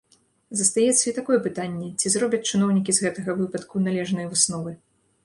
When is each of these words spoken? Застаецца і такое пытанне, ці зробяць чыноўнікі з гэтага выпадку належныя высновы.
Застаецца 0.59 1.01
і 1.11 1.11
такое 1.17 1.37
пытанне, 1.47 1.89
ці 2.03 2.11
зробяць 2.15 2.41
чыноўнікі 2.53 2.91
з 2.99 3.05
гэтага 3.05 3.37
выпадку 3.43 3.83
належныя 3.89 4.31
высновы. 4.33 4.71